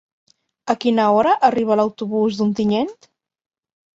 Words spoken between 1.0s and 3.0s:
hora arriba l'autobús d'Ontinyent?